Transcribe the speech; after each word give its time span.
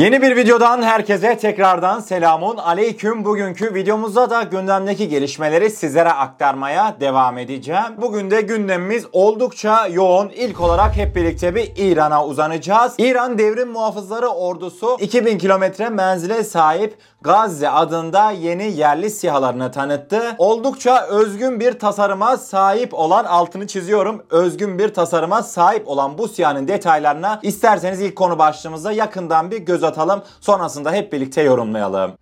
Yeni 0.00 0.22
bir 0.22 0.36
videodan 0.36 0.82
herkese 0.82 1.38
tekrardan 1.38 2.00
selamun 2.00 2.56
aleyküm. 2.56 3.24
Bugünkü 3.24 3.74
videomuzda 3.74 4.30
da 4.30 4.42
gündemdeki 4.42 5.08
gelişmeleri 5.08 5.70
sizlere 5.70 6.08
aktarmaya 6.08 6.96
devam 7.00 7.38
edeceğim. 7.38 7.84
Bugün 7.96 8.30
de 8.30 8.40
gündemimiz 8.40 9.06
oldukça 9.12 9.86
yoğun. 9.86 10.28
İlk 10.28 10.60
olarak 10.60 10.96
hep 10.96 11.16
birlikte 11.16 11.54
bir 11.54 11.72
İran'a 11.76 12.26
uzanacağız. 12.26 12.94
İran 12.98 13.38
Devrim 13.38 13.68
Muhafızları 13.68 14.28
Ordusu 14.28 14.96
2000 15.00 15.38
kilometre 15.38 15.88
menzile 15.88 16.44
sahip 16.44 16.98
Gazze 17.22 17.70
adında 17.70 18.30
yeni 18.30 18.72
yerli 18.72 19.10
sihalarını 19.10 19.72
tanıttı. 19.72 20.22
Oldukça 20.38 21.06
özgün 21.06 21.60
bir 21.60 21.78
tasarıma 21.78 22.36
sahip 22.36 22.94
olan 22.94 23.24
altını 23.24 23.66
çiziyorum. 23.66 24.22
Özgün 24.30 24.78
bir 24.78 24.94
tasarıma 24.94 25.42
sahip 25.42 25.88
olan 25.88 26.18
bu 26.18 26.28
sihanın 26.28 26.68
detaylarına 26.68 27.40
isterseniz 27.42 28.00
ilk 28.00 28.16
konu 28.16 28.38
başlığımızda 28.38 28.92
yakından 28.92 29.50
bir 29.50 29.58
göz 29.58 29.84
atalım. 29.84 30.22
Sonrasında 30.40 30.92
hep 30.92 31.12
birlikte 31.12 31.42
yorumlayalım. 31.42 32.12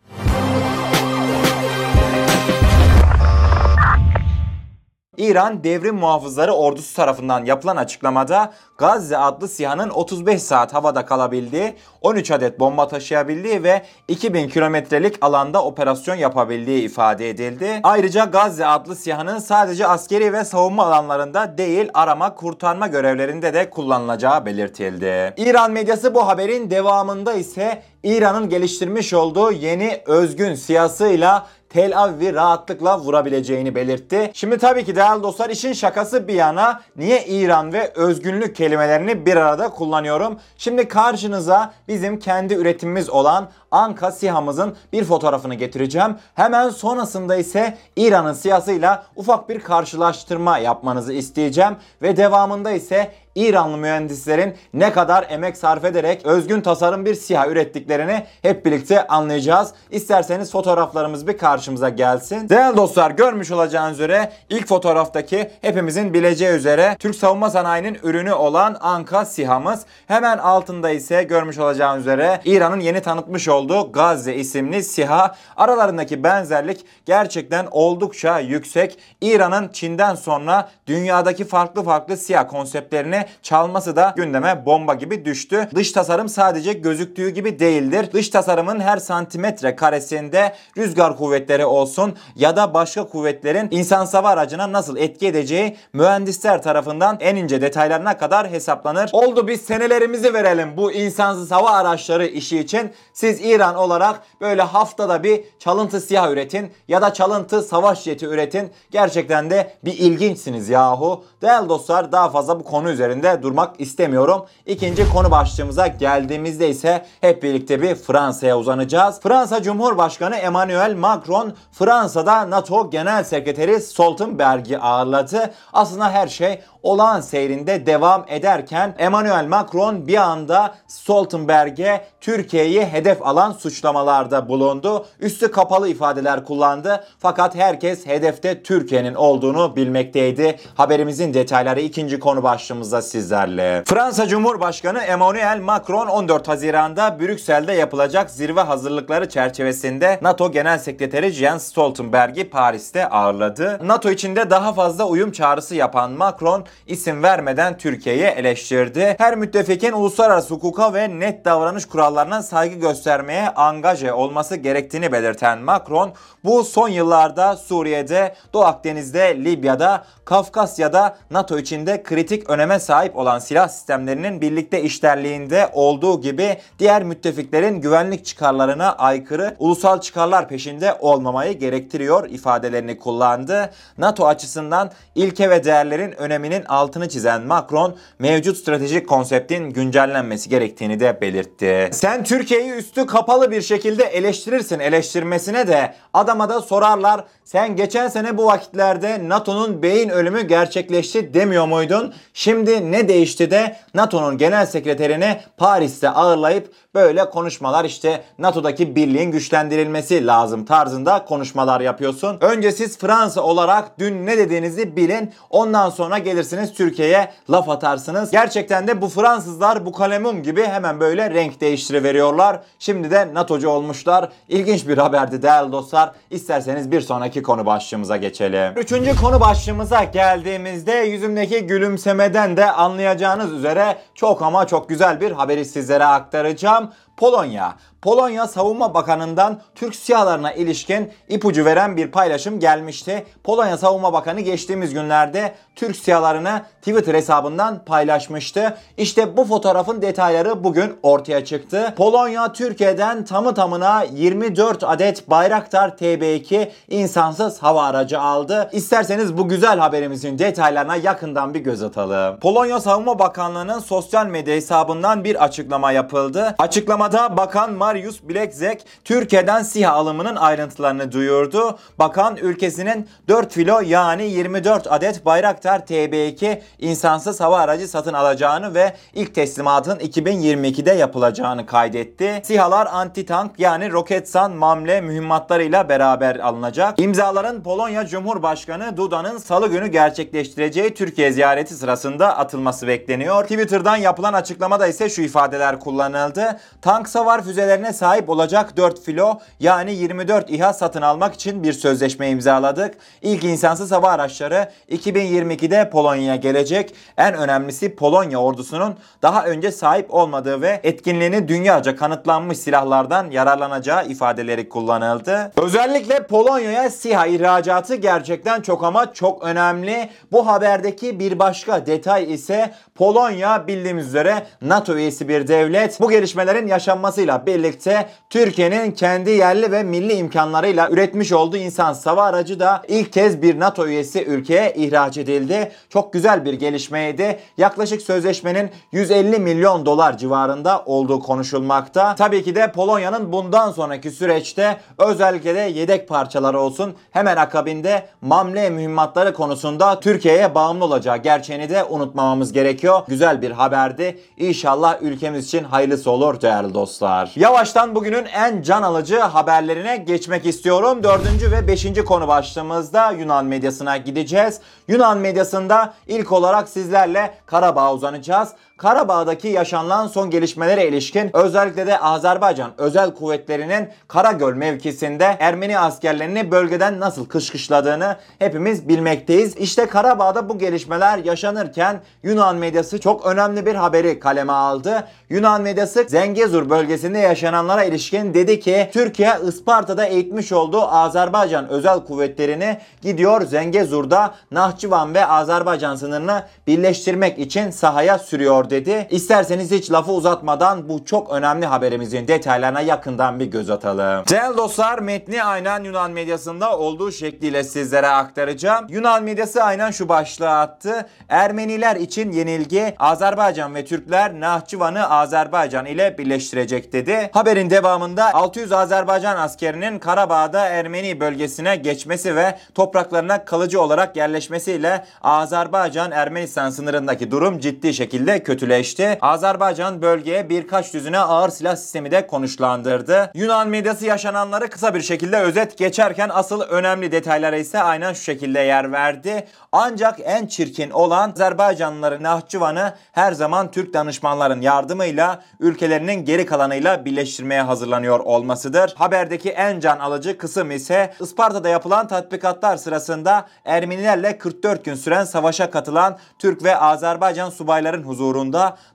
İran 5.19 5.65
Devrim 5.65 5.97
Muhafızları 5.97 6.53
Ordusu 6.53 6.97
tarafından 6.97 7.45
yapılan 7.45 7.77
açıklamada 7.77 8.53
Gazze 8.79 9.19
adlı 9.19 9.49
SİHA'nın 9.49 9.91
35 9.91 10.43
saat 10.43 10.75
havada 10.75 11.07
kalabildiği, 11.07 11.75
13 12.03 12.31
adet 12.31 12.61
bomba 12.61 12.89
taşıyabildiği 12.89 13.63
ve 13.63 13.83
2000 14.09 14.49
kilometrelik 14.49 15.17
alanda 15.21 15.65
operasyon 15.65 16.15
yapabildiği 16.15 16.83
ifade 16.83 17.31
edildi. 17.31 17.81
Ayrıca 17.83 18.25
Gazze 18.25 18.67
adlı 18.67 18.97
SİHA'nın 18.97 19.39
sadece 19.39 19.87
askeri 19.87 20.33
ve 20.33 20.45
savunma 20.45 20.87
alanlarında 20.87 21.59
değil 21.59 21.91
arama 21.95 22.35
kurtarma 22.35 22.87
görevlerinde 22.87 23.55
de 23.55 23.71
kullanılacağı 23.71 24.47
belirtildi. 24.47 25.35
İran 25.37 25.73
medyası 25.73 26.15
bu 26.15 26.27
haberin 26.27 26.71
devamında 26.71 27.33
ise 27.33 27.83
İran'ın 28.03 28.49
geliştirmiş 28.49 29.15
olduğu 29.15 29.53
yeni 29.53 30.03
özgün 30.07 30.55
siyasıyla 30.55 31.47
Tel 31.71 31.99
Aviv'i 31.99 32.35
rahatlıkla 32.35 32.99
vurabileceğini 32.99 33.75
belirtti. 33.75 34.31
Şimdi 34.35 34.59
tabii 34.59 34.85
ki 34.85 34.97
değerli 34.97 35.23
dostlar 35.23 35.51
işin 35.51 35.73
şakası 35.73 36.29
bir 36.29 36.35
yana 36.35 36.81
niye 36.97 37.25
İran 37.27 37.73
ve 37.73 37.93
özgünlük 37.95 38.57
kelimelerini 38.57 39.27
bir 39.27 39.37
arada 39.37 39.69
kullanıyorum? 39.71 40.39
Şimdi 40.57 40.89
karşınıza 40.89 41.73
bizim 41.89 42.19
kendi 42.19 42.55
üretimimiz 42.55 43.11
olan 43.11 43.49
Anka 43.71 44.13
SİHA'mızın 44.13 44.77
bir 44.93 45.05
fotoğrafını 45.05 45.55
getireceğim. 45.55 46.17
Hemen 46.35 46.71
sonrasında 46.71 47.37
ise 47.37 47.79
İran'ın 47.97 48.33
siyasıyla 48.33 49.07
ufak 49.17 49.49
bir 49.49 49.61
karşılaştırma 49.61 50.59
yapmanızı 50.59 51.13
isteyeceğim. 51.13 51.77
Ve 52.03 52.17
devamında 52.17 52.71
ise 52.71 53.13
İranlı 53.39 53.77
mühendislerin 53.77 54.55
ne 54.75 54.93
kadar 54.93 55.27
emek 55.31 55.57
sarf 55.57 55.85
ederek 55.85 56.27
özgün 56.27 56.61
tasarım 56.61 57.05
bir 57.05 57.15
SİHA 57.15 57.49
ürettiklerini 57.49 58.27
hep 58.43 58.67
birlikte 58.67 59.07
anlayacağız. 59.07 59.73
İsterseniz 59.91 60.53
fotoğraflarımız 60.53 61.27
bir 61.27 61.39
karşımıza 61.39 61.89
gelsin. 61.89 62.49
Değerli 62.49 62.77
dostlar 62.77 63.11
görmüş 63.11 63.51
olacağınız 63.51 63.95
üzere 63.95 64.33
ilk 64.51 64.67
fotoğraftaki 64.67 65.51
hepimizin 65.61 66.15
bileceği 66.15 66.53
üzere 66.53 66.97
Türk 66.99 67.17
savunma 67.17 67.51
sanayinin 67.51 67.99
ürünü 68.03 68.33
olan 68.33 68.77
Anka 68.81 69.25
SİHA'mız. 69.25 69.87
Hemen 70.07 70.39
altında 70.39 70.91
ise 70.91 71.23
görmüş 71.23 71.59
olacağınız 71.59 72.01
üzere 72.01 72.41
İran'ın 72.45 72.81
yeni 72.81 73.01
tanıtmış 73.01 73.49
olduğu 73.49 73.93
Gazze 73.93 74.35
isimli 74.35 74.83
SİHA. 74.83 75.35
Aralarındaki 75.57 76.25
benzerlik 76.25 76.85
gerçekten 77.07 77.67
oldukça 77.71 78.39
yüksek. 78.39 78.99
İran'ın 79.21 79.69
Çin'den 79.69 80.15
sonra 80.15 80.69
dünyadaki 80.87 81.45
farklı 81.45 81.83
farklı 81.83 82.17
SİHA 82.17 82.47
konseptlerini 82.47 83.28
çalması 83.43 83.97
da 83.97 84.15
gündeme 84.17 84.67
bomba 84.67 84.95
gibi 84.95 85.25
düştü. 85.25 85.69
Dış 85.75 85.93
tasarım 85.93 86.29
sadece 86.29 86.73
gözüktüğü 86.73 87.29
gibi 87.29 87.59
değildir. 87.59 88.13
Dış 88.13 88.29
tasarımın 88.29 88.81
her 88.81 88.97
santimetre 88.97 89.77
karesinde 89.77 90.55
rüzgar 90.77 91.17
kuvvetleri 91.17 91.65
olsun 91.65 92.15
ya 92.37 92.57
da 92.57 92.75
başka 92.75 93.05
kuvvetlerin 93.05 93.69
insan 93.71 94.07
hava 94.07 94.29
aracına 94.29 94.73
nasıl 94.73 94.97
etki 94.97 95.27
edeceği 95.27 95.77
mühendisler 95.93 96.63
tarafından 96.63 97.17
en 97.21 97.37
ince 97.37 97.61
detaylarına 97.61 98.17
kadar 98.19 98.51
hesaplanır. 98.51 99.11
Oldu 99.13 99.49
biz 99.49 99.61
senelerimizi 99.61 100.35
verelim 100.35 100.77
bu 100.77 100.93
insansız 100.93 101.51
hava 101.51 101.71
araçları 101.71 102.27
işi 102.27 102.59
için. 102.59 102.93
Siz 103.13 103.41
İran 103.41 103.75
olarak 103.75 104.23
böyle 104.41 104.63
haftada 104.63 105.23
bir 105.23 105.45
çalıntı 105.59 106.01
siyah 106.01 106.31
üretin 106.31 106.73
ya 106.89 107.03
da 107.03 107.13
çalıntı 107.13 107.63
savaş 107.63 108.03
jeti 108.03 108.27
üretin. 108.27 108.73
Gerçekten 108.91 109.51
de 109.51 109.73
bir 109.85 109.99
ilginçsiniz 109.99 110.69
yahu. 110.69 111.25
Değerli 111.43 111.69
dostlar 111.69 112.13
daha 112.13 112.29
fazla 112.29 112.61
bu 112.61 112.65
konu 112.65 112.91
üzerinde 112.91 113.18
durmak 113.23 113.81
istemiyorum. 113.81 114.47
İkinci 114.67 115.13
konu 115.13 115.31
başlığımıza 115.31 115.87
geldiğimizde 115.87 116.69
ise 116.69 117.07
hep 117.21 117.43
birlikte 117.43 117.83
bir 117.83 117.95
Fransa'ya 117.95 118.59
uzanacağız. 118.59 119.21
Fransa 119.21 119.63
Cumhurbaşkanı 119.63 120.37
Emmanuel 120.37 120.95
Macron 120.95 121.55
Fransa'da 121.73 122.51
NATO 122.51 122.91
Genel 122.91 123.25
Sekreteri 123.25 123.81
Stoltenberg'i 123.81 124.79
ağırladı. 124.79 125.51
Aslında 125.73 126.11
her 126.11 126.29
şey 126.29 126.61
olağan 126.83 127.21
seyrinde 127.21 127.87
devam 127.87 128.25
ederken 128.29 128.95
Emmanuel 128.99 129.47
Macron 129.47 130.07
bir 130.07 130.17
anda 130.17 130.75
Stoltenberg'e 130.87 132.05
Türkiye'yi 132.21 132.87
hedef 132.87 133.27
alan 133.27 133.53
suçlamalarda 133.53 134.49
bulundu. 134.49 135.07
Üstü 135.21 135.51
kapalı 135.51 135.89
ifadeler 135.89 136.45
kullandı. 136.45 137.05
Fakat 137.19 137.55
herkes 137.55 138.07
hedefte 138.07 138.63
Türkiye'nin 138.63 139.15
olduğunu 139.15 139.77
bilmekteydi. 139.77 140.59
Haberimizin 140.75 141.35
detayları 141.35 141.81
ikinci 141.81 142.19
konu 142.19 142.43
başlığımızda 142.43 143.03
sizlerle. 143.03 143.83
Fransa 143.87 144.29
Cumhurbaşkanı 144.29 144.99
Emmanuel 144.99 145.61
Macron 145.61 146.07
14 146.07 146.49
Haziran'da 146.49 147.21
Brüksel'de 147.21 147.73
yapılacak 147.73 148.31
zirve 148.31 148.61
hazırlıkları 148.61 149.29
çerçevesinde 149.29 150.19
NATO 150.23 150.53
Genel 150.53 150.79
Sekreteri 150.79 151.31
Jens 151.31 151.63
Stoltenberg'i 151.63 152.51
Paris'te 152.51 153.09
ağırladı. 153.09 153.81
NATO 153.83 154.11
içinde 154.11 154.51
daha 154.51 154.73
fazla 154.73 155.05
uyum 155.05 155.33
çağrısı 155.33 155.75
yapan 155.75 156.11
Macron 156.13 156.65
isim 156.87 157.23
vermeden 157.23 157.79
Türkiye'yi 157.79 158.23
eleştirdi. 158.23 159.15
Her 159.19 159.37
müttefikin 159.37 159.93
uluslararası 159.93 160.55
hukuka 160.55 160.95
ve 160.95 161.21
net 161.21 161.45
davranış 161.45 161.85
kurallarına 161.87 162.43
saygı 162.43 162.75
göstermeye 162.75 163.49
angaje 163.51 164.13
olması 164.13 164.57
gerektiğini 164.57 165.13
belirten 165.13 165.59
Macron, 165.59 166.13
bu 166.45 166.65
son 166.65 166.89
yıllarda 166.89 167.57
Suriye'de, 167.57 168.35
Doğu 168.53 168.65
Akdeniz'de, 168.65 169.45
Libya'da, 169.45 170.05
Kafkasya'da 170.25 171.17
NATO 171.31 171.59
içinde 171.59 172.03
kritik 172.03 172.51
öneme 172.51 172.79
sahip 172.79 173.17
olan 173.17 173.39
silah 173.39 173.69
sistemlerinin 173.69 174.41
birlikte 174.41 174.83
işlerliğinde 174.83 175.71
olduğu 175.73 176.21
gibi 176.21 176.57
diğer 176.79 177.03
müttefiklerin 177.03 177.81
güvenlik 177.81 178.25
çıkarlarına 178.25 178.93
aykırı 178.93 179.57
ulusal 179.59 180.01
çıkarlar 180.01 180.49
peşinde 180.49 180.97
olmamayı 181.01 181.59
gerektiriyor 181.59 182.29
ifadelerini 182.31 182.99
kullandı. 182.99 183.71
NATO 183.99 184.27
açısından 184.27 184.91
ilke 185.15 185.51
ve 185.51 185.65
değerlerin 185.65 186.13
öneminin 186.59 186.65
altını 186.69 187.09
çizen 187.09 187.43
Macron 187.43 187.97
mevcut 188.19 188.57
stratejik 188.57 189.09
konseptin 189.09 189.71
güncellenmesi 189.71 190.49
gerektiğini 190.49 191.01
de 191.01 191.21
belirtti. 191.21 191.91
Sen 191.93 192.25
Türkiye'yi 192.25 192.73
üstü 192.73 193.07
kapalı 193.07 193.51
bir 193.51 193.63
şekilde 193.63 194.05
eleştirirsin 194.05 194.79
eleştirmesine 194.79 195.67
de 195.67 195.95
adama 196.15 196.49
da 196.49 196.61
sorarlar 196.61 197.25
sen 197.45 197.77
geçen 197.77 198.09
sene 198.09 198.37
bu 198.37 198.47
vakitlerde 198.47 199.29
NATO'nun 199.29 199.83
beyin 199.83 200.09
ölümü 200.09 200.43
gerçekleşti 200.43 201.35
demiyor 201.35 201.67
muydun? 201.67 202.15
Şimdi 202.35 202.93
ne 202.93 203.09
değişti 203.09 203.51
de 203.51 203.77
NATO'nun 203.95 204.39
genel 204.39 204.67
sekreterini 204.67 205.41
Paris'te 205.57 206.11
ağırlayıp 206.11 206.73
böyle 206.95 207.31
konuşmalar 207.31 207.85
işte 207.85 208.23
NATO'daki 208.39 208.97
birliğin 208.97 209.31
güçlendirilmesi 209.31 210.27
lazım 210.27 210.65
tarzında 210.65 211.25
konuşmalar 211.25 211.81
yapıyorsun. 211.81 212.39
Önce 212.41 212.73
siz 212.73 212.99
Fransa 212.99 213.41
olarak 213.41 213.99
dün 213.99 214.27
ne 214.27 214.39
dediğinizi 214.39 214.97
bilin. 214.97 215.33
Ondan 215.51 215.91
sonra 215.91 216.19
gelirsiniz 216.49 216.75
Türkiye'ye 216.75 217.31
laf 217.51 217.69
atarsınız. 217.69 218.31
Gerçekten 218.31 218.87
de 218.89 219.03
bu 219.03 219.09
Fransızlar 219.09 219.87
bu 219.87 219.93
kalemum 219.93 220.43
gibi 220.43 220.65
hemen 220.65 221.01
böyle 221.01 221.31
renk 221.31 221.61
değiştiriveriyorlar. 221.61 222.61
Şimdi 222.79 223.11
de 223.11 223.35
NATO'cu 223.35 223.69
olmuşlar. 223.69 224.29
İlginç 224.49 224.89
bir 224.89 224.99
haberdi 224.99 225.43
değerli 225.43 225.73
dostlar. 225.73 226.13
İsterseniz 226.31 226.91
bir 226.91 227.01
sonraki 227.01 227.43
konu 227.43 227.67
başlığımıza 227.67 228.17
geçelim. 228.17 228.73
Üçüncü 228.77 229.17
konu 229.17 229.41
başlığımıza 229.41 230.05
geldiğimizde 230.05 230.93
yüzümdeki 230.93 231.67
gülümsemeden 231.67 232.57
de 232.57 232.71
anlayacağınız 232.71 233.53
üzere 233.53 233.97
çok 234.15 234.43
ama 234.43 234.67
çok 234.67 234.89
güzel 234.89 235.21
bir 235.21 235.33
haberi 235.33 235.65
sizlere 235.65 236.05
aktaracağım. 236.05 236.91
Polonya. 237.19 237.75
Polonya 238.03 238.47
Savunma 238.47 238.95
Bakanı'ndan 238.95 239.61
Türk 239.75 239.95
sihalarına 239.95 240.53
ilişkin 240.53 241.13
ipucu 241.29 241.65
veren 241.65 241.97
bir 241.97 242.11
paylaşım 242.11 242.61
gelmişti. 242.61 243.27
Polonya 243.45 243.77
Savunma 243.77 244.13
Bakanı 244.13 244.41
geçtiğimiz 244.41 244.95
günlerde 244.95 245.55
Türk 245.77 245.97
sihalarını 245.97 246.63
Twitter 246.81 247.15
hesabından 247.15 247.85
paylaşmıştı. 247.85 248.77
İşte 248.97 249.37
bu 249.37 249.45
fotoğrafın 249.45 250.03
detayları 250.03 250.65
bugün 250.65 250.97
ortaya 251.03 251.45
çıktı. 251.45 251.95
Polonya 251.97 252.53
Türkiye'den 252.53 253.25
tamı 253.25 253.55
tamına 253.55 254.03
24 254.13 254.85
adet 254.85 255.31
Bayraktar 255.31 255.89
TB2 255.89 256.69
insansız 256.89 257.63
hava 257.63 257.85
aracı 257.85 258.21
aldı. 258.21 258.71
İsterseniz 258.73 259.39
bu 259.39 259.49
güzel 259.49 259.79
haberimizin 259.79 260.39
detaylarına 260.39 260.97
yakından 260.97 261.55
bir 261.55 261.61
göz 261.61 261.83
atalım. 261.83 262.41
Polonya 262.41 262.81
Savunma 262.81 263.19
Bakanlığı'nın 263.19 263.79
sosyal 263.79 264.27
medya 264.27 264.55
hesabından 264.55 265.25
bir 265.25 265.45
açıklama 265.45 265.93
yapıldı. 265.93 266.55
Açıklamada 266.59 267.08
Açıklamada 267.09 267.37
Bakan 267.37 267.73
Marius 267.73 268.23
Bilekzek 268.23 268.87
Türkiye'den 269.05 269.63
SİHA 269.63 269.93
alımının 269.93 270.37
ayrıntılarını 270.37 271.13
duyurdu. 271.13 271.79
Bakan 271.99 272.37
ülkesinin 272.37 273.09
4 273.29 273.53
filo 273.53 273.81
yani 273.81 274.25
24 274.25 274.87
adet 274.93 275.25
Bayraktar 275.25 275.81
TB2 275.81 276.61
insansız 276.79 277.41
hava 277.41 277.59
aracı 277.59 277.89
satın 277.89 278.13
alacağını 278.13 278.75
ve 278.75 278.95
ilk 279.15 279.35
teslimatın 279.35 279.99
2022'de 279.99 280.93
yapılacağını 280.93 281.67
kaydetti. 281.67 282.41
SİHA'lar 282.45 282.87
anti-tank 282.87 283.51
yani 283.59 283.93
Roketsan 283.93 284.53
mamle 284.53 285.01
mühimmatlarıyla 285.01 285.89
beraber 285.89 286.37
alınacak. 286.37 287.01
İmzaların 287.01 287.63
Polonya 287.63 288.07
Cumhurbaşkanı 288.07 288.97
Duda'nın 288.97 289.39
salı 289.39 289.69
günü 289.69 289.87
gerçekleştireceği 289.87 290.95
Türkiye 290.95 291.33
ziyareti 291.33 291.75
sırasında 291.75 292.37
atılması 292.37 292.87
bekleniyor. 292.87 293.43
Twitter'dan 293.43 293.97
yapılan 293.97 294.33
açıklamada 294.33 294.87
ise 294.87 295.09
şu 295.11 295.23
ifadeler 295.23 295.81
kullanıldı. 295.81 296.59
Tank 296.83 296.98
savar 297.07 297.45
füzelerine 297.45 297.93
sahip 297.93 298.29
olacak 298.29 298.77
4 298.77 299.03
filo 299.03 299.39
yani 299.61 299.95
24 299.95 300.51
İHA 300.51 300.73
satın 300.73 301.03
almak 301.03 301.35
için 301.35 301.63
bir 301.63 301.73
sözleşme 301.73 302.31
imzaladık. 302.31 302.95
İlk 303.23 303.45
insansız 303.45 303.93
hava 303.93 304.09
araçları 304.09 304.71
2022'de 304.91 305.91
Polonya'ya 305.91 306.37
gelecek. 306.37 306.95
En 307.17 307.35
önemlisi 307.35 307.97
Polonya 307.97 308.39
ordusunun 308.39 308.95
daha 309.23 309.45
önce 309.45 309.73
sahip 309.73 310.15
olmadığı 310.15 310.63
ve 310.63 310.81
etkinliğini 310.83 311.49
dünyaca 311.49 311.97
kanıtlanmış 311.97 312.59
silahlardan 312.59 313.31
yararlanacağı 313.31 314.07
ifadeleri 314.07 314.69
kullanıldı. 314.69 315.53
Özellikle 315.57 316.27
Polonya'ya 316.27 316.91
SİHA 316.91 317.27
ihracatı 317.27 317.95
gerçekten 317.95 318.61
çok 318.61 318.85
ama 318.85 319.13
çok 319.13 319.43
önemli. 319.43 320.11
Bu 320.33 320.47
haberdeki 320.47 321.21
bir 321.21 321.39
başka 321.39 321.87
detay 321.87 322.33
ise 322.35 322.75
Polonya 322.95 323.67
bildiğimiz 323.67 324.07
üzere 324.07 324.47
NATO 324.63 324.97
üyesi 324.97 325.29
bir 325.29 325.49
devlet. 325.49 326.01
Bu 326.01 326.11
gelişmelerin 326.11 326.67
yaşanmasıyla 326.89 327.47
birlikte 327.47 328.09
Türkiye'nin 328.31 328.93
kendi 328.93 329.31
yerli 329.31 329.73
ve 329.73 329.83
milli 329.83 330.13
imkanlarıyla 330.13 330.91
üretmiş 330.91 331.33
olduğu 331.33 331.57
insan 331.57 331.97
hava 332.05 332.25
aracı 332.25 332.61
da 332.61 332.83
ilk 332.89 333.13
kez 333.13 333.43
bir 333.43 333.61
NATO 333.61 333.87
üyesi 333.87 334.25
ülkeye 334.25 334.73
ihraç 334.77 335.19
edildi. 335.19 335.73
Çok 335.91 336.13
güzel 336.13 336.45
bir 336.45 336.53
gelişmeydi. 336.53 337.39
Yaklaşık 337.59 338.03
sözleşmenin 338.03 338.71
150 338.93 339.39
milyon 339.39 339.87
dolar 339.87 340.19
civarında 340.19 340.83
olduğu 340.87 341.21
konuşulmakta. 341.21 342.15
Tabii 342.15 342.45
ki 342.45 342.55
de 342.55 342.73
Polonya'nın 342.73 343.33
bundan 343.33 343.73
sonraki 343.73 344.11
süreçte 344.11 344.77
özellikle 344.99 345.55
de 345.55 345.61
yedek 345.61 346.09
parçaları 346.09 346.61
olsun 346.61 346.95
hemen 347.11 347.37
akabinde 347.37 348.07
mamle 348.21 348.71
mühimmatları 348.71 349.35
konusunda 349.35 350.01
Türkiye'ye 350.01 350.55
bağımlı 350.55 350.85
olacağı 350.85 351.17
gerçeğini 351.17 351.71
de 351.71 351.85
unutmamamız 351.85 352.53
gerekiyor. 352.53 353.01
Güzel 353.09 353.43
bir 353.43 353.51
haberdi. 353.51 354.19
İnşallah 354.37 355.03
ülkemiz 355.03 355.47
için 355.47 355.65
hayırlısı 355.65 356.11
olur 356.11 356.41
değerli 356.41 356.68
dostlar. 356.75 357.33
Yavaştan 357.37 357.95
bugünün 357.95 358.25
en 358.25 358.63
can 358.63 358.83
alıcı 358.83 359.19
haberlerine 359.19 359.97
geçmek 359.97 360.47
istiyorum. 360.47 361.03
Dördüncü 361.03 361.51
ve 361.51 361.69
beşinci 361.69 362.05
konu 362.05 362.29
başlığımızda 362.29 363.11
Yunan 363.11 363.47
medyasına 363.47 363.97
gideceğiz. 363.97 364.61
Yunan 364.89 365.19
medyasında 365.19 365.95
ilk 366.07 366.33
olarak 366.33 366.69
sizlerle 366.69 367.35
Karabağ 367.47 367.95
uzanacağız. 367.95 368.49
Karabağ'daki 368.79 369.49
yaşanılan 369.49 370.07
son 370.07 370.31
gelişmelere 370.31 370.89
ilişkin 370.89 371.37
özellikle 371.37 371.87
de 371.87 371.99
Azerbaycan 371.99 372.71
özel 372.79 373.15
kuvvetlerinin 373.15 373.89
Karagöl 374.09 374.55
mevkisinde 374.55 375.37
Ermeni 375.41 375.79
askerlerini 375.79 376.51
bölgeden 376.51 377.01
nasıl 377.01 377.27
kışkışladığını 377.27 378.17
hepimiz 378.39 378.89
bilmekteyiz. 378.89 379.57
İşte 379.57 379.87
Karabağ'da 379.87 380.49
bu 380.49 380.59
gelişmeler 380.59 381.19
yaşanırken 381.19 382.01
Yunan 382.23 382.57
medyası 382.57 383.01
çok 383.01 383.27
önemli 383.27 383.67
bir 383.67 383.75
haberi 383.75 384.21
kaleme 384.21 384.53
aldı. 384.53 385.05
Yunan 385.29 385.63
medyası 385.63 386.05
Zengezur 386.09 386.71
bölgesinde 386.71 387.19
yaşananlara 387.19 387.85
ilişkin 387.85 388.35
dedi 388.35 388.61
ki 388.61 388.91
Türkiye 388.93 389.33
Isparta'da 389.49 390.05
eğitmiş 390.05 390.53
olduğu 390.53 390.83
Azerbaycan 390.83 391.69
özel 391.69 392.01
kuvvetlerini 392.05 392.79
gidiyor 393.03 393.43
Zengezur'da 393.43 394.35
Nahçıvan 394.51 395.15
ve 395.15 395.27
Azerbaycan 395.27 395.97
sınırını 395.97 396.43
birleştirmek 396.67 397.39
için 397.39 397.71
sahaya 397.71 398.19
sürüyor 398.19 398.68
dedi. 398.71 399.07
İsterseniz 399.11 399.71
hiç 399.71 399.93
lafı 399.93 400.13
uzatmadan 400.13 400.89
bu 400.89 401.05
çok 401.05 401.33
önemli 401.33 401.67
haberimizin 401.67 402.29
detaylarına 402.29 402.81
yakından 402.81 403.41
bir 403.41 403.47
göz 403.47 403.71
atalım. 403.71 404.25
Değerli 404.31 404.57
dostlar 404.57 404.99
metni 404.99 405.45
aynen 405.45 405.85
Yunan 405.85 406.11
medyasında 406.11 406.79
olduğu 406.79 407.13
şekliyle 407.13 407.65
sizlere 407.65 408.09
aktaracağım. 408.09 408.87
Yunan 408.89 409.23
medyası 409.23 409.63
aynen 409.65 409.91
şu 409.91 410.09
başlığı 410.09 410.51
attı. 410.51 411.07
Ermeniler 411.29 411.97
için 411.97 412.33
yenilgi 412.33 412.95
Azerbaycan 412.99 413.75
ve 413.75 413.85
Türkler 413.85 414.41
Nahçıvan'ı 414.41 415.11
Azerbaycan 415.11 415.87
ile 415.87 416.19
birleştirecek 416.19 416.93
dedi. 416.93 417.31
Haberin 417.33 417.71
devamında 417.71 418.35
600 418.35 418.73
Azerbaycan 418.73 419.37
askerinin 419.37 419.99
Karabağ'da 419.99 420.67
Ermeni 420.67 421.21
bölgesine 421.21 421.77
geçmesi 421.77 422.37
ve 422.37 422.59
topraklarına 422.75 423.45
kalıcı 423.45 423.81
olarak 423.81 424.17
yerleşmesiyle 424.17 425.05
Azerbaycan 425.23 426.11
Ermenistan 426.11 426.71
sınırındaki 426.71 427.31
durum 427.31 427.59
ciddi 427.59 427.95
şekilde 427.95 428.43
kötüleşti. 428.59 429.19
Azerbaycan 429.21 430.03
bölgeye 430.03 430.49
birkaç 430.49 430.95
düzine 430.95 431.19
ağır 431.19 431.49
silah 431.49 431.77
sistemi 431.77 432.11
de 432.11 432.27
konuşlandırdı. 432.27 433.31
Yunan 433.35 433.69
medyası 433.69 434.07
yaşananları 434.07 434.71
kısa 434.71 434.95
bir 434.95 435.01
şekilde 435.01 435.37
özet 435.37 435.79
geçerken 435.79 436.31
asıl 436.33 436.61
önemli 436.61 437.13
detaylara 437.13 437.57
ise 437.57 437.83
aynen 437.83 438.13
şu 438.13 438.23
şekilde 438.23 438.61
yer 438.61 438.93
verdi. 438.93 439.47
Ancak 439.73 440.21
en 440.25 440.47
çirkin 440.47 440.91
olan 440.91 441.31
Azerbaycanlıların 441.31 442.23
Nahçıvan'ı 442.23 442.95
her 443.13 443.33
zaman 443.33 443.71
Türk 443.71 443.95
danışmanların 443.95 444.61
yardımıyla 444.61 445.43
ülkelerinin 445.61 446.25
geri 446.25 446.47
kalanıyla 446.47 447.05
birleştirmeye 447.05 447.63
hazırlanıyor 447.63 448.21
olmasıdır. 448.21 448.95
Haberdeki 448.97 449.51
en 449.51 449.81
can 449.81 449.99
alıcı 449.99 450.39
kısım 450.39 450.71
ise 450.71 451.15
Isparta'da 451.21 451.69
yapılan 451.69 452.09
tatbikatlar 452.09 452.77
sırasında 452.77 453.49
Ermenilerle 453.65 454.39
44 454.39 454.85
gün 454.85 454.95
süren 454.95 455.25
savaşa 455.25 455.71
katılan 455.71 456.19
Türk 456.39 456.65
ve 456.65 456.77
Azerbaycan 456.77 457.51
subayların 457.51 458.03
huzurunda 458.03 458.48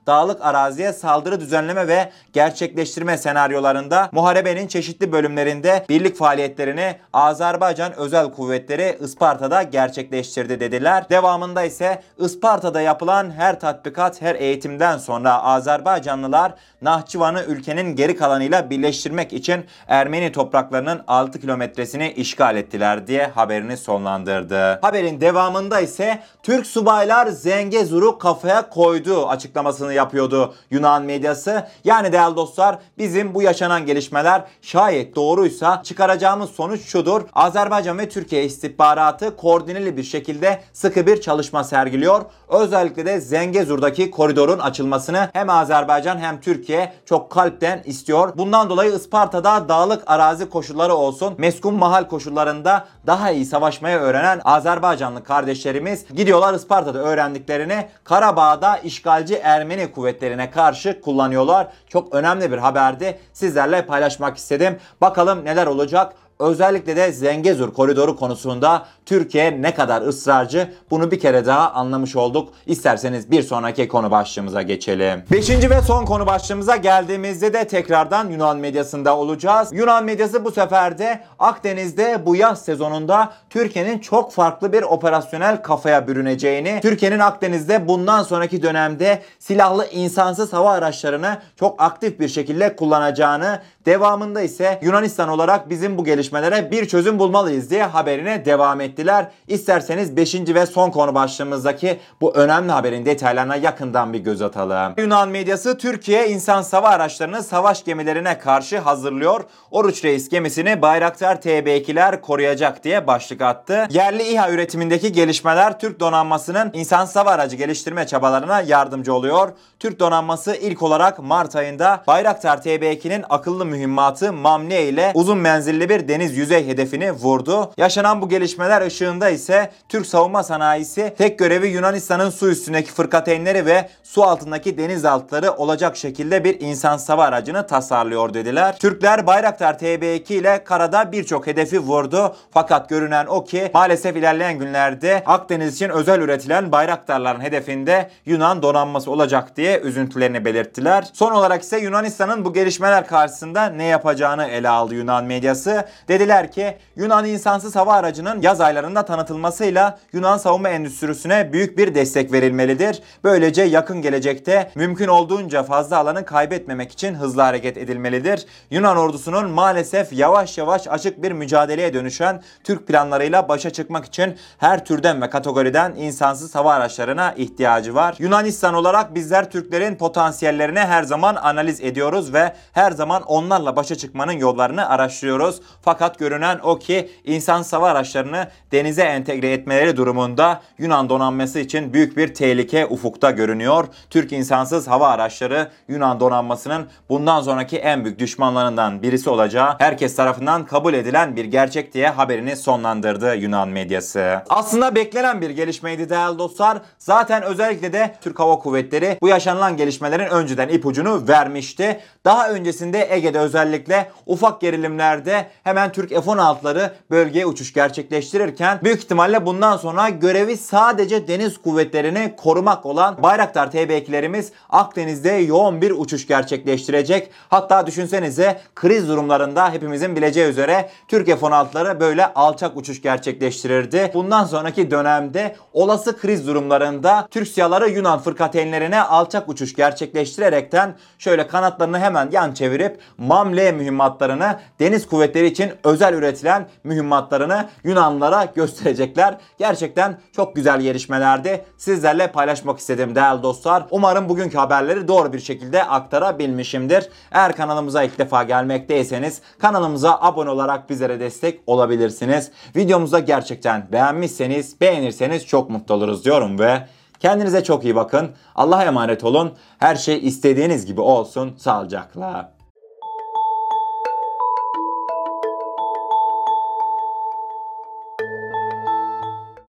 dağlık 0.06 0.44
araziye 0.44 0.92
saldırı 0.92 1.40
düzenleme 1.40 1.88
ve 1.88 2.10
gerçekleştirme 2.32 3.18
senaryolarında 3.18 4.08
muharebenin 4.12 4.66
çeşitli 4.66 5.12
bölümlerinde 5.12 5.84
birlik 5.88 6.16
faaliyetlerini 6.16 6.96
Azerbaycan 7.12 7.92
özel 7.96 8.30
kuvvetleri 8.30 8.98
Isparta'da 9.00 9.62
gerçekleştirdi 9.62 10.60
dediler. 10.60 11.04
Devamında 11.10 11.64
ise 11.64 12.02
Isparta'da 12.18 12.80
yapılan 12.80 13.30
her 13.30 13.60
tatbikat, 13.60 14.22
her 14.22 14.34
eğitimden 14.34 14.98
sonra 14.98 15.42
Azerbaycanlılar 15.42 16.54
Nahçıvan'ı 16.82 17.42
ülkenin 17.42 17.96
geri 17.96 18.16
kalanıyla 18.16 18.70
birleştirmek 18.70 19.32
için 19.32 19.64
Ermeni 19.88 20.32
topraklarının 20.32 21.02
6 21.08 21.40
kilometresini 21.40 22.12
işgal 22.12 22.56
ettiler 22.56 23.06
diye 23.06 23.26
haberini 23.26 23.76
sonlandırdı. 23.76 24.78
Haberin 24.82 25.20
devamında 25.20 25.80
ise 25.80 26.22
Türk 26.42 26.66
subaylar 26.66 27.26
Zengezur'u 27.26 28.18
kafaya 28.18 28.68
koydu 28.68 29.28
açıklamasını 29.44 29.94
yapıyordu 29.94 30.54
Yunan 30.70 31.02
medyası. 31.02 31.66
Yani 31.84 32.12
değerli 32.12 32.36
dostlar 32.36 32.78
bizim 32.98 33.34
bu 33.34 33.42
yaşanan 33.42 33.86
gelişmeler 33.86 34.44
şayet 34.62 35.16
doğruysa 35.16 35.82
çıkaracağımız 35.82 36.50
sonuç 36.50 36.80
şudur. 36.80 37.22
Azerbaycan 37.34 37.98
ve 37.98 38.08
Türkiye 38.08 38.44
istihbaratı 38.44 39.36
koordineli 39.36 39.96
bir 39.96 40.02
şekilde 40.02 40.60
sıkı 40.72 41.06
bir 41.06 41.20
çalışma 41.20 41.64
sergiliyor. 41.64 42.22
Özellikle 42.48 43.06
de 43.06 43.20
Zengezur'daki 43.20 44.10
koridorun 44.10 44.58
açılmasını 44.58 45.30
hem 45.32 45.50
Azerbaycan 45.50 46.18
hem 46.18 46.40
Türkiye 46.40 46.92
çok 47.06 47.30
kalpten 47.30 47.82
istiyor. 47.84 48.32
Bundan 48.36 48.70
dolayı 48.70 48.94
Isparta'da 48.94 49.68
dağlık 49.68 50.02
arazi 50.06 50.48
koşulları 50.48 50.94
olsun, 50.94 51.34
meskun 51.38 51.74
mahal 51.74 52.04
koşullarında 52.04 52.86
daha 53.06 53.30
iyi 53.30 53.44
savaşmayı 53.44 53.96
öğrenen 53.96 54.40
Azerbaycanlı 54.44 55.24
kardeşlerimiz 55.24 56.04
gidiyorlar 56.16 56.54
Isparta'da 56.54 56.98
öğrendiklerini 56.98 57.88
Karabağ'da 58.04 58.78
işgalci 59.24 59.42
Ermeni 59.42 59.92
kuvvetlerine 59.92 60.50
karşı 60.50 61.00
kullanıyorlar. 61.00 61.68
Çok 61.88 62.14
önemli 62.14 62.52
bir 62.52 62.58
haberdi. 62.58 63.18
Sizlerle 63.32 63.86
paylaşmak 63.86 64.36
istedim. 64.36 64.78
Bakalım 65.00 65.44
neler 65.44 65.66
olacak. 65.66 66.12
Özellikle 66.38 66.96
de 66.96 67.12
Zengezur 67.12 67.72
koridoru 67.72 68.16
konusunda 68.16 68.86
Türkiye 69.06 69.62
ne 69.62 69.74
kadar 69.74 70.02
ısrarcı 70.02 70.70
bunu 70.90 71.10
bir 71.10 71.20
kere 71.20 71.46
daha 71.46 71.72
anlamış 71.72 72.16
olduk. 72.16 72.48
İsterseniz 72.66 73.30
bir 73.30 73.42
sonraki 73.42 73.88
konu 73.88 74.10
başlığımıza 74.10 74.62
geçelim. 74.62 75.22
Beşinci 75.32 75.70
ve 75.70 75.82
son 75.82 76.04
konu 76.04 76.26
başlığımıza 76.26 76.76
geldiğimizde 76.76 77.52
de 77.52 77.64
tekrardan 77.64 78.28
Yunan 78.28 78.56
medyasında 78.56 79.16
olacağız. 79.16 79.68
Yunan 79.72 80.04
medyası 80.04 80.44
bu 80.44 80.50
sefer 80.50 80.98
de 80.98 81.20
Akdeniz'de 81.38 82.26
bu 82.26 82.36
yaz 82.36 82.64
sezonunda 82.64 83.32
Türkiye'nin 83.50 83.98
çok 83.98 84.32
farklı 84.32 84.72
bir 84.72 84.82
operasyonel 84.82 85.62
kafaya 85.62 86.08
bürüneceğini, 86.08 86.78
Türkiye'nin 86.82 87.18
Akdeniz'de 87.18 87.88
bundan 87.88 88.22
sonraki 88.22 88.62
dönemde 88.62 89.22
silahlı 89.38 89.86
insansız 89.86 90.52
hava 90.52 90.72
araçlarını 90.72 91.38
çok 91.60 91.82
aktif 91.82 92.20
bir 92.20 92.28
şekilde 92.28 92.76
kullanacağını, 92.76 93.60
devamında 93.86 94.40
ise 94.40 94.78
Yunanistan 94.82 95.28
olarak 95.28 95.70
bizim 95.70 95.98
bu 95.98 96.04
gelişmeleri 96.04 96.23
gelişmelere 96.24 96.70
bir 96.70 96.88
çözüm 96.88 97.18
bulmalıyız 97.18 97.70
diye 97.70 97.84
haberine 97.84 98.44
devam 98.44 98.80
ettiler. 98.80 99.30
İsterseniz 99.48 100.16
5. 100.16 100.34
ve 100.34 100.66
son 100.66 100.90
konu 100.90 101.14
başlığımızdaki 101.14 102.00
bu 102.20 102.34
önemli 102.34 102.72
haberin 102.72 103.06
detaylarına 103.06 103.56
yakından 103.56 104.12
bir 104.12 104.18
göz 104.18 104.42
atalım. 104.42 104.94
Yunan 104.98 105.28
medyası 105.28 105.78
Türkiye 105.78 106.28
insan 106.28 106.62
sava 106.62 106.88
araçlarını 106.88 107.42
savaş 107.42 107.84
gemilerine 107.84 108.38
karşı 108.38 108.78
hazırlıyor. 108.78 109.44
Oruç 109.70 110.04
Reis 110.04 110.28
gemisini 110.28 110.82
Bayraktar 110.82 111.36
TB2'ler 111.36 112.20
koruyacak 112.20 112.84
diye 112.84 113.06
başlık 113.06 113.42
attı. 113.42 113.86
Yerli 113.90 114.22
İHA 114.22 114.50
üretimindeki 114.50 115.12
gelişmeler 115.12 115.78
Türk 115.78 116.00
donanmasının 116.00 116.70
insan 116.74 117.04
sava 117.04 117.30
aracı 117.30 117.56
geliştirme 117.56 118.06
çabalarına 118.06 118.60
yardımcı 118.60 119.14
oluyor. 119.14 119.52
Türk 119.78 120.00
donanması 120.00 120.56
ilk 120.56 120.82
olarak 120.82 121.18
Mart 121.18 121.56
ayında 121.56 122.04
Bayraktar 122.06 122.56
TB2'nin 122.58 123.24
akıllı 123.30 123.64
mühimmatı 123.64 124.32
Mamne 124.32 124.82
ile 124.82 125.12
uzun 125.14 125.38
menzilli 125.38 125.88
bir 125.88 126.08
deniz 126.14 126.36
yüzey 126.36 126.66
hedefini 126.66 127.12
vurdu. 127.12 127.72
Yaşanan 127.76 128.22
bu 128.22 128.28
gelişmeler 128.28 128.82
ışığında 128.82 129.30
ise 129.30 129.70
Türk 129.88 130.06
savunma 130.06 130.42
sanayisi 130.42 131.14
tek 131.18 131.38
görevi 131.38 131.68
Yunanistan'ın 131.68 132.30
su 132.30 132.50
üstündeki 132.50 132.92
fırkateynleri 132.92 133.66
ve 133.66 133.88
su 134.02 134.22
altındaki 134.22 134.78
denizaltıları 134.78 135.52
olacak 135.52 135.96
şekilde 135.96 136.44
bir 136.44 136.60
insan 136.60 136.96
sava 136.96 137.24
aracını 137.24 137.66
tasarlıyor 137.66 138.34
dediler. 138.34 138.78
Türkler 138.78 139.26
Bayraktar 139.26 139.74
TB2 139.74 140.34
ile 140.34 140.64
karada 140.64 141.12
birçok 141.12 141.46
hedefi 141.46 141.78
vurdu. 141.78 142.36
Fakat 142.50 142.88
görünen 142.88 143.26
o 143.26 143.44
ki 143.44 143.70
maalesef 143.74 144.16
ilerleyen 144.16 144.58
günlerde 144.58 145.22
Akdeniz 145.26 145.74
için 145.74 145.88
özel 145.88 146.20
üretilen 146.20 146.72
Bayraktarların 146.72 147.40
hedefinde 147.40 148.10
Yunan 148.26 148.62
donanması 148.62 149.10
olacak 149.10 149.56
diye 149.56 149.80
üzüntülerini 149.80 150.44
belirttiler. 150.44 151.08
Son 151.12 151.32
olarak 151.32 151.62
ise 151.62 151.78
Yunanistan'ın 151.78 152.44
bu 152.44 152.52
gelişmeler 152.52 153.06
karşısında 153.06 153.66
ne 153.66 153.84
yapacağını 153.84 154.46
ele 154.46 154.68
aldı 154.68 154.94
Yunan 154.94 155.24
medyası. 155.24 155.84
Dediler 156.08 156.52
ki 156.52 156.76
Yunan 156.96 157.24
insansız 157.24 157.76
hava 157.76 157.92
aracının 157.92 158.42
yaz 158.42 158.60
aylarında 158.60 159.04
tanıtılmasıyla 159.04 159.98
Yunan 160.12 160.38
savunma 160.38 160.68
endüstrisine 160.68 161.52
büyük 161.52 161.78
bir 161.78 161.94
destek 161.94 162.32
verilmelidir. 162.32 163.02
Böylece 163.24 163.62
yakın 163.62 164.02
gelecekte 164.02 164.70
mümkün 164.74 165.08
olduğunca 165.08 165.62
fazla 165.62 165.98
alanı 165.98 166.24
kaybetmemek 166.24 166.92
için 166.92 167.14
hızlı 167.14 167.42
hareket 167.42 167.76
edilmelidir. 167.76 168.46
Yunan 168.70 168.96
ordusunun 168.96 169.50
maalesef 169.50 170.12
yavaş 170.12 170.58
yavaş 170.58 170.88
açık 170.88 171.22
bir 171.22 171.32
mücadeleye 171.32 171.94
dönüşen 171.94 172.42
Türk 172.64 172.86
planlarıyla 172.86 173.48
başa 173.48 173.70
çıkmak 173.70 174.04
için 174.04 174.36
her 174.58 174.84
türden 174.84 175.22
ve 175.22 175.30
kategoriden 175.30 175.94
insansız 175.94 176.54
hava 176.54 176.72
araçlarına 176.72 177.32
ihtiyacı 177.32 177.94
var. 177.94 178.16
Yunanistan 178.18 178.74
olarak 178.74 179.14
bizler 179.14 179.50
Türklerin 179.50 179.96
potansiyellerini 179.96 180.78
her 180.78 181.02
zaman 181.02 181.34
analiz 181.34 181.80
ediyoruz 181.80 182.32
ve 182.32 182.52
her 182.72 182.90
zaman 182.92 183.22
onlarla 183.22 183.76
başa 183.76 183.94
çıkmanın 183.94 184.32
yollarını 184.32 184.88
araştırıyoruz. 184.88 185.60
Fakat 185.82 185.93
görünen 186.18 186.58
o 186.62 186.78
ki 186.78 187.10
insan 187.24 187.64
hava 187.70 187.88
araçlarını 187.90 188.48
denize 188.72 189.02
entegre 189.02 189.52
etmeleri 189.52 189.96
durumunda 189.96 190.60
Yunan 190.78 191.08
donanması 191.08 191.58
için 191.58 191.92
büyük 191.92 192.16
bir 192.16 192.34
tehlike 192.34 192.86
ufukta 192.86 193.30
görünüyor. 193.30 193.84
Türk 194.10 194.32
insansız 194.32 194.88
hava 194.88 195.08
araçları 195.08 195.70
Yunan 195.88 196.20
donanmasının 196.20 196.86
bundan 197.08 197.42
sonraki 197.42 197.78
en 197.78 198.04
büyük 198.04 198.18
düşmanlarından 198.18 199.02
birisi 199.02 199.30
olacağı 199.30 199.76
herkes 199.78 200.16
tarafından 200.16 200.66
kabul 200.66 200.94
edilen 200.94 201.36
bir 201.36 201.44
gerçek 201.44 201.94
diye 201.94 202.08
haberini 202.08 202.56
sonlandırdı 202.56 203.36
Yunan 203.36 203.68
medyası. 203.68 204.42
Aslında 204.48 204.94
beklenen 204.94 205.40
bir 205.40 205.50
gelişmeydi 205.50 206.10
değerli 206.10 206.38
dostlar. 206.38 206.78
Zaten 206.98 207.42
özellikle 207.42 207.92
de 207.92 208.14
Türk 208.20 208.40
Hava 208.40 208.58
Kuvvetleri 208.58 209.18
bu 209.22 209.28
yaşanılan 209.28 209.76
gelişmelerin 209.76 210.28
önceden 210.28 210.68
ipucunu 210.68 211.28
vermişti. 211.28 212.00
Daha 212.24 212.50
öncesinde 212.50 213.08
Ege'de 213.10 213.38
özellikle 213.38 214.10
ufak 214.26 214.60
gerilimlerde 214.60 215.46
hemen 215.64 215.83
Türk 215.92 216.10
F-16'ları 216.10 216.90
bölgeye 217.10 217.46
uçuş 217.46 217.72
gerçekleştirirken 217.72 218.78
büyük 218.84 218.98
ihtimalle 218.98 219.46
bundan 219.46 219.76
sonra 219.76 220.08
görevi 220.08 220.56
sadece 220.56 221.28
deniz 221.28 221.58
kuvvetlerini 221.58 222.34
korumak 222.36 222.86
olan 222.86 223.22
Bayraktar 223.22 223.66
TB2'lerimiz 223.66 224.48
Akdeniz'de 224.70 225.30
yoğun 225.30 225.80
bir 225.80 225.90
uçuş 225.90 226.26
gerçekleştirecek. 226.26 227.30
Hatta 227.48 227.86
düşünsenize 227.86 228.60
kriz 228.74 229.08
durumlarında 229.08 229.72
hepimizin 229.72 230.16
bileceği 230.16 230.48
üzere 230.48 230.88
Türk 231.08 231.26
F-16'ları 231.26 232.00
böyle 232.00 232.34
alçak 232.34 232.76
uçuş 232.76 233.02
gerçekleştirirdi. 233.02 234.10
Bundan 234.14 234.44
sonraki 234.44 234.90
dönemde 234.90 235.56
olası 235.72 236.18
kriz 236.18 236.46
durumlarında 236.46 237.28
Türk 237.30 237.48
siyaları 237.48 237.88
Yunan 237.88 238.18
fırkateynlerine 238.18 239.02
alçak 239.02 239.48
uçuş 239.48 239.74
gerçekleştirerekten 239.74 240.94
şöyle 241.18 241.46
kanatlarını 241.46 241.98
hemen 241.98 242.28
yan 242.32 242.52
çevirip 242.52 242.98
Mamle 243.18 243.72
mühimmatlarını 243.72 244.58
deniz 244.80 245.06
kuvvetleri 245.06 245.46
için 245.46 245.72
özel 245.84 246.14
üretilen 246.14 246.68
mühimmatlarını 246.84 247.68
Yunanlılara 247.84 248.44
gösterecekler. 248.44 249.38
Gerçekten 249.58 250.18
çok 250.32 250.56
güzel 250.56 250.80
gelişmelerdi. 250.80 251.64
Sizlerle 251.76 252.32
paylaşmak 252.32 252.78
istedim 252.78 253.14
değerli 253.14 253.42
dostlar. 253.42 253.86
Umarım 253.90 254.28
bugünkü 254.28 254.58
haberleri 254.58 255.08
doğru 255.08 255.32
bir 255.32 255.40
şekilde 255.40 255.84
aktarabilmişimdir. 255.84 257.08
Eğer 257.32 257.56
kanalımıza 257.56 258.02
ilk 258.02 258.18
defa 258.18 258.42
gelmekteyseniz 258.42 259.40
kanalımıza 259.58 260.18
abone 260.20 260.50
olarak 260.50 260.90
bizlere 260.90 261.20
destek 261.20 261.60
olabilirsiniz. 261.66 262.50
Videomuza 262.76 263.18
gerçekten 263.18 263.88
beğenmişseniz, 263.92 264.80
beğenirseniz 264.80 265.46
çok 265.46 265.70
mutlu 265.70 265.94
oluruz 265.94 266.24
diyorum 266.24 266.58
ve 266.58 266.86
kendinize 267.20 267.64
çok 267.64 267.84
iyi 267.84 267.96
bakın. 267.96 268.30
Allah'a 268.54 268.84
emanet 268.84 269.24
olun. 269.24 269.52
Her 269.78 269.96
şey 269.96 270.26
istediğiniz 270.26 270.86
gibi 270.86 271.00
olsun. 271.00 271.54
Sağlıcakla. 271.58 272.53